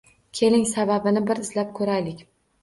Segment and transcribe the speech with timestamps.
[0.37, 2.25] Keling, sababini bir izlab ko‘raylik.